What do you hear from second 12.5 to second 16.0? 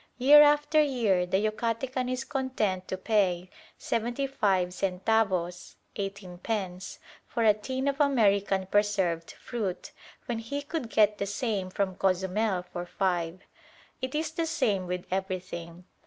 for five. It is the same with everything.